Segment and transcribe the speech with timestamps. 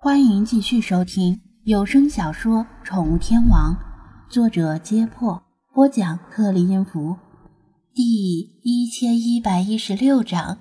[0.00, 3.74] 欢迎继续收听有声小说《宠物天王》，
[4.32, 5.42] 作者：揭破，
[5.74, 7.16] 播讲：克里音符，
[7.92, 10.58] 第一千一百一十六章。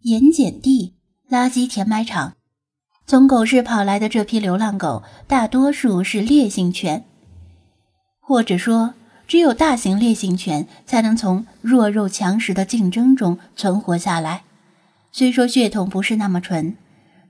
[0.00, 0.94] 盐碱地
[1.28, 2.32] 垃圾填埋场，
[3.06, 7.04] 从狗市跑来的这批流浪狗，大多数是烈性犬，
[8.18, 8.94] 或者说，
[9.28, 14.44] 只有大型烈性犬才能从弱肉强食的竞争中存活下来。
[15.12, 16.74] 虽说血统不是那么纯。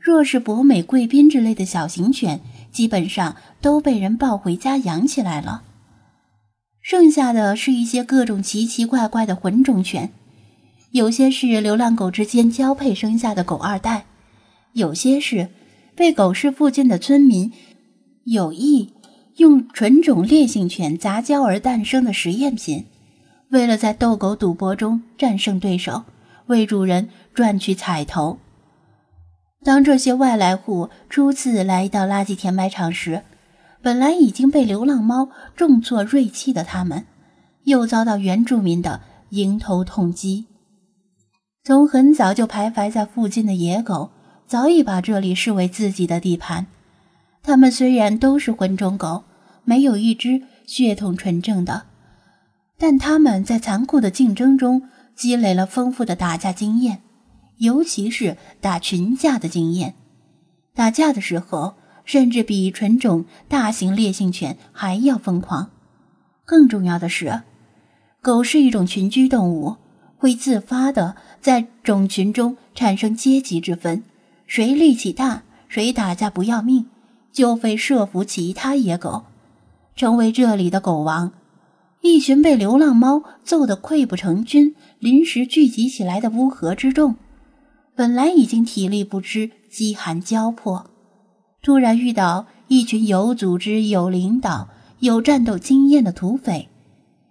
[0.07, 5.65] 若是博美、贵宾之类的小型犬，基本上都被人抱回家养起来了。
[6.81, 10.13] 剩下的是一些各种奇奇怪怪的混种犬，
[10.93, 14.07] 有些是流浪狗之间交配生下的狗二代，
[14.75, 15.49] 有些是
[15.97, 17.53] 被狗市附近的村民
[18.27, 18.93] 有意
[19.39, 22.85] 用纯种烈性犬杂交而诞生的实验品，
[23.51, 26.05] 为了在斗狗赌博中战胜对手，
[26.47, 28.39] 为主人赚取彩头。
[29.67, 33.25] 当这些外来户初次来到垃圾填埋场时，
[33.83, 37.05] 本来已经被流浪猫重挫锐气的他们，
[37.65, 40.47] 又遭到原住民的迎头痛击。
[41.65, 44.13] 从很早就徘徊在附近的野狗，
[44.47, 46.69] 早已把这里视为自己的地盘。
[47.43, 49.25] 它们虽然都是混种狗，
[49.65, 51.87] 没有一只血统纯正的，
[52.79, 57.01] 但他们在残酷的竞争中积累了丰富的打架经验。
[57.59, 59.95] 尤其是打群架的经验，
[60.75, 65.71] 打架的时候甚至比纯种大型烈性犬还要疯狂。
[66.45, 67.43] 更重要的是，
[68.21, 69.77] 狗是一种群居动物，
[70.17, 74.05] 会自发的在种群中产生阶级之分，
[74.47, 76.87] 谁力气大，谁打架不要命，
[77.33, 79.25] 就会设伏其他野狗，
[79.97, 81.33] 成为这里的狗王。
[82.03, 87.17] 一群被流浪猫揍得溃不成军，临时聚集起来的乌合之众。
[87.97, 90.91] 本来已经体力不支、饥寒交迫，
[91.63, 96.69] 突然遇到一群有组织、有领导、有战斗经验的土匪，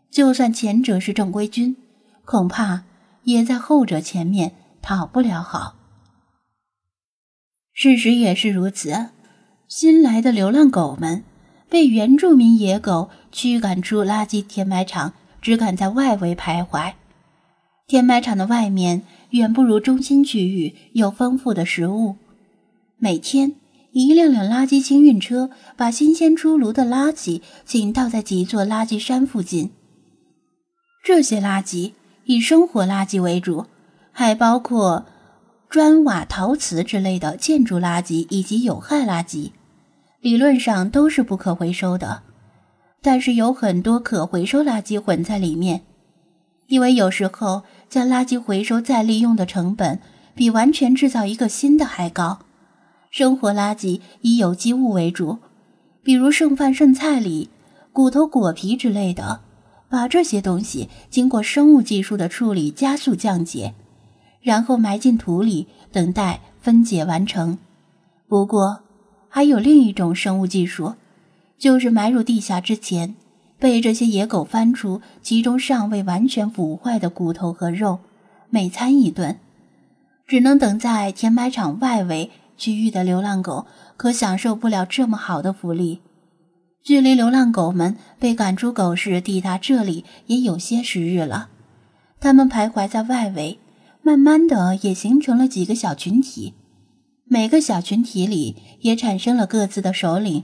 [0.10, 1.78] 就算前者是正规军，
[2.26, 2.84] 恐怕
[3.26, 5.76] 也在后者前面讨不了好。
[7.72, 9.10] 事实也是如此，
[9.68, 11.24] 新来的流浪狗们
[11.70, 16.94] 被原住民野狗驱赶出垃圾填埋场，只敢在外围徘徊。
[17.86, 19.04] 填埋场的外面。
[19.36, 22.16] 远不如中心区域有丰富的食物。
[22.98, 23.56] 每天，
[23.92, 29.72] 一辆辆垃圾清运车把新鲜出炉的垃圾倾倒在几座垃圾山附近。
[31.04, 31.92] 这些垃圾
[32.24, 33.66] 以生活垃圾为主，
[34.12, 35.06] 还包括
[35.70, 39.52] 砖瓦、陶瓷之类的建筑垃圾以及有害垃圾。
[40.22, 42.24] 理论上都是不可回收的，
[43.02, 45.82] 但是有很多可回收垃圾混在里面，
[46.68, 47.64] 因为有时候。
[47.88, 50.02] 将垃圾回收再利用的成本
[50.34, 52.40] 比完全制造一个新的还高。
[53.10, 55.38] 生活垃圾以有机物为主，
[56.04, 57.50] 比如剩饭剩菜里、
[57.94, 59.40] 骨头果皮之类的，
[59.88, 63.74] 把这些东西经过生物技术的处理加速降解，
[64.42, 67.58] 然后埋进土里等待分解完成。
[68.28, 68.82] 不过，
[69.30, 70.96] 还有另一种生物技术，
[71.58, 73.16] 就是埋入地下之前。
[73.60, 78.00] 被这些野狗翻出其中尚未完全腐坏的骨头和肉，
[78.50, 79.38] 每餐一顿。
[80.28, 86.02] 只能等在填埋场外围区域的流浪狗可享受不了这么好的福利。
[86.84, 91.50] 距离流浪狗们被赶出狗市抵达这里也有些时日了，
[92.20, 93.60] 它们徘徊在外围，
[94.02, 96.54] 慢慢的也形成了几个小群体。
[97.28, 100.44] 每个小群体里也产生了各自的首领，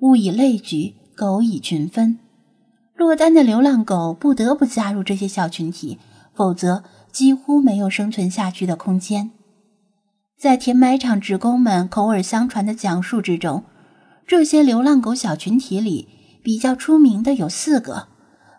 [0.00, 2.18] 物以类聚，狗以群分。
[2.96, 5.98] 落单的流浪狗不得不加入这些小群体，
[6.32, 9.32] 否则几乎没有生存下去的空间。
[10.38, 13.64] 在填埋场职工们口耳相传的讲述之中，
[14.26, 16.08] 这些流浪狗小群体里
[16.42, 18.06] 比较出名的有四个，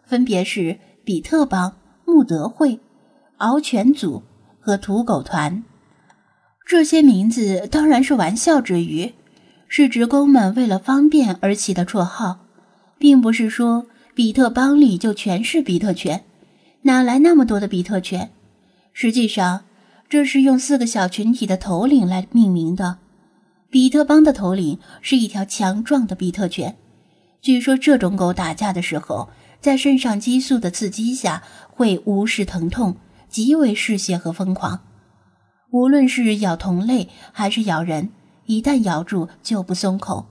[0.05, 2.81] 分别是比特帮、穆德会、
[3.37, 4.23] 獒犬组
[4.59, 5.63] 和土狗团。
[6.65, 9.13] 这些名字当然是玩笑之余，
[9.69, 12.39] 是职工们为了方便而起的绰号，
[12.97, 13.85] 并不是说。
[14.15, 16.23] 比特帮里就全是比特犬，
[16.83, 18.31] 哪来那么多的比特犬？
[18.93, 19.65] 实际上，
[20.07, 22.99] 这是用四个小群体的头领来命名的。
[23.69, 26.77] 比特帮的头领是一条强壮的比特犬，
[27.41, 29.27] 据说这种狗打架的时候，
[29.59, 32.95] 在肾上激素的刺激下会无视疼痛，
[33.27, 34.79] 极为嗜血和疯狂。
[35.71, 38.11] 无论是咬同类还是咬人，
[38.45, 40.27] 一旦咬住就不松口。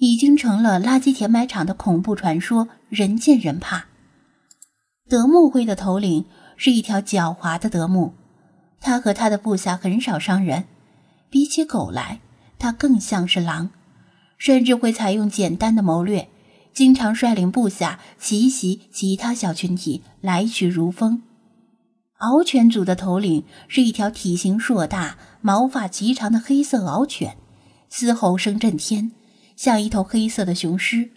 [0.00, 3.84] 已经成了垃圾填埋场的恐怖传说，人见人怕。
[5.10, 6.24] 德牧会的头领
[6.56, 8.14] 是一条狡猾的德牧，
[8.80, 10.64] 他和他的部下很少伤人，
[11.28, 12.20] 比起狗来，
[12.58, 13.68] 他更像是狼，
[14.38, 16.30] 甚至会采用简单的谋略，
[16.72, 21.22] 经常率领部下奇袭其他小群体，来去如风。
[22.18, 27.36] 獒犬组的头领是一条体型硕大、毛发极长的黑色獒犬，
[27.90, 29.12] 嘶吼声震天，
[29.60, 31.10] 像一头黑色的雄狮。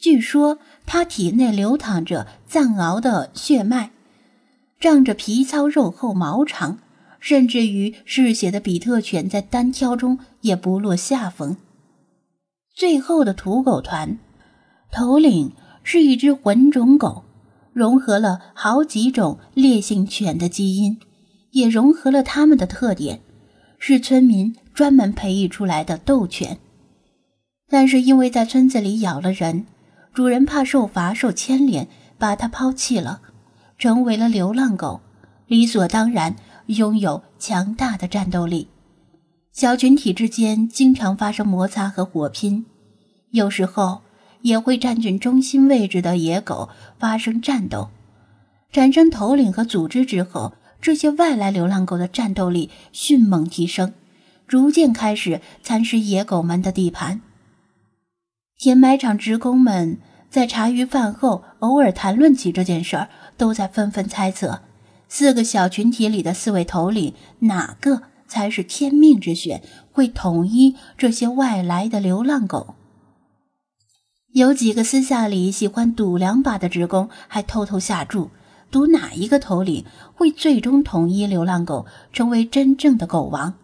[0.00, 3.92] 据说它体内流淌着藏獒的血脉，
[4.80, 6.80] 仗着皮糙肉厚、毛长，
[7.20, 11.56] 甚至于嗜血的比特犬在单挑中也不落下风。
[12.74, 14.18] 最后的土狗团
[14.90, 15.52] 头领
[15.84, 17.22] 是一只混种狗。
[17.72, 20.98] 融合了好几种烈性犬的基因，
[21.52, 23.20] 也融合了它们的特点，
[23.78, 26.58] 是村民专门培育出来的斗犬。
[27.68, 29.66] 但是因为在村子里咬了人，
[30.12, 31.88] 主人怕受罚受牵连，
[32.18, 33.20] 把它抛弃了，
[33.78, 35.00] 成为了流浪狗，
[35.46, 36.36] 理所当然
[36.66, 38.68] 拥有强大的战斗力。
[39.52, 42.66] 小群体之间经常发生摩擦和火拼，
[43.30, 44.02] 有时候。
[44.42, 47.88] 也会占据中心位置的野狗发生战斗，
[48.70, 53.92] 产生头领和组织之后，这些外来流浪狗的战斗力迅猛提升，
[54.46, 57.20] 逐渐开始蚕食野狗们的地盘。
[58.58, 64.62] 填埋场职工们在茶余饭后偶尔谈论起这件事儿，都在纷纷猜测：
[65.08, 69.62] 四个小群体里的四位头领，哪个才是天命之选，
[69.92, 72.74] 会统一这些外来的流浪狗？
[74.32, 78.30] 有几个私下里喜欢赌两把的职工，还偷偷下注，
[78.72, 79.84] 赌哪一个头领
[80.14, 83.54] 会最终统一流浪狗，成为真正的狗王。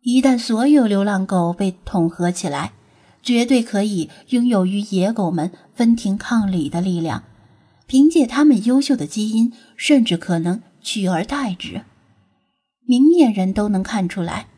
[0.00, 2.72] 一旦所有流浪狗被统合起来，
[3.22, 7.24] 绝对可以拥有与野狗们分庭抗礼的力量。
[7.86, 11.82] 凭借他们优秀的基因，甚至可能取而代之。
[12.86, 14.48] 明眼人都能看出来，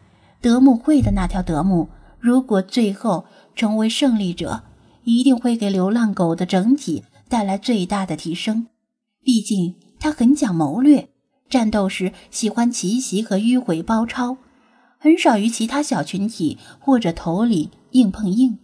[0.40, 1.88] 德牧会的那条德牧，
[2.18, 4.62] 如果最后成为胜利者。
[5.06, 8.68] 一定会给流浪狗的整体带来最大的提升。
[9.22, 11.10] 毕竟他很讲谋略，
[11.50, 14.38] 战斗时喜欢奇袭和迂回包抄，
[15.04, 18.58] 很少与其他小群体或者头领硬碰硬。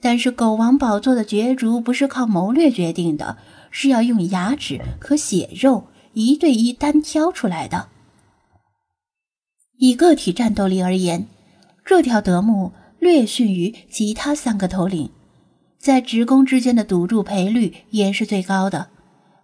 [0.00, 3.36] 但是狗王宝座的角逐不是靠谋略决定的，
[3.72, 7.88] 是要用牙齿和血肉一对一单挑出来的。
[9.76, 11.26] 以个体战斗力而言，
[11.84, 12.70] 这条德牧
[13.00, 15.10] 略逊于其他三个头领。
[15.80, 18.86] 在职工之间的赌注赔率也是最高的，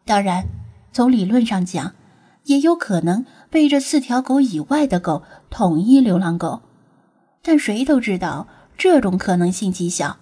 [0.04, 0.44] 当然，
[0.92, 1.96] 从理论上讲，
[2.44, 6.62] 也有可能被这四条狗以外的狗统一流浪狗，
[7.42, 10.16] 但谁都知道这种可能性极小，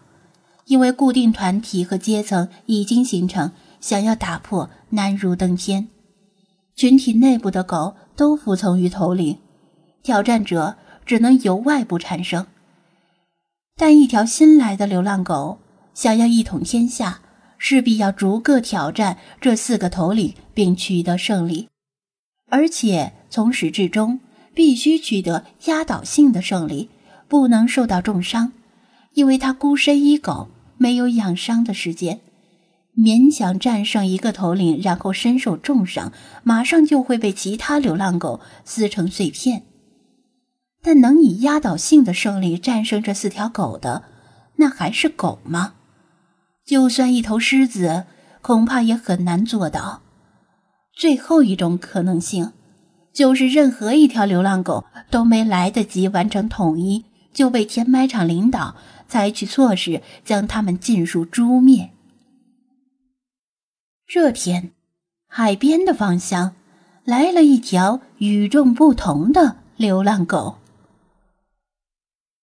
[0.67, 5.88] 因为固定团体和阶层已经形成，想要打破难如登天。
[6.76, 9.38] 群体内部的狗都服从于头领，
[10.02, 12.46] 挑战者只能由外部产生，
[13.76, 15.58] 但一条新来的流浪狗。
[15.93, 17.20] 想要一统天下，
[17.58, 21.69] 势必要逐个挑战这四个头领，并取得胜利，
[22.50, 24.20] 而且从始至终
[24.55, 26.91] 必须取得压倒性的胜利，
[27.29, 28.52] 不能受到重伤，
[29.14, 32.20] 因为他孤身一狗，没有养伤的时间，
[32.97, 36.12] 勉强战胜一个头领，然后身受重伤，
[36.43, 39.62] 马上就会被其他流浪狗撕成碎片。
[40.82, 44.04] 但能以压倒性的胜利战胜这四条狗的，
[44.57, 45.75] 那还是狗吗？
[46.66, 48.04] 就算一头狮子，
[48.42, 50.02] 恐怕也很难做到。
[50.92, 52.52] 最后一种可能性，
[53.12, 58.76] 就是任何一条流浪狗都没来得及完成统一，就被填埋场领导
[59.09, 61.90] 采取措施将它们尽数诛灭。
[64.06, 64.73] 这天，
[65.26, 66.54] 海边的方向
[67.04, 70.60] 来了一条与众不同的流浪狗。